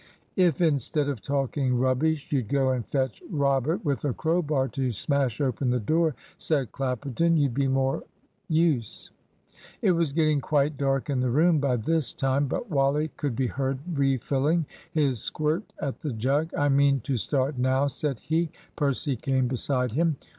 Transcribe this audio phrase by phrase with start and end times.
[0.35, 5.39] "If, instead of talking rubbish, you'd go and fetch Robert with a crowbar to smash
[5.39, 8.03] open the door," said Clapperton, "you'd be more
[8.47, 9.11] use."
[9.83, 13.45] It was getting quite dark in the room by this time, but Wally could be
[13.45, 18.49] heard refilling his squirt at the jug, "I mean to start now," said he.
[18.75, 20.15] Percy came beside him.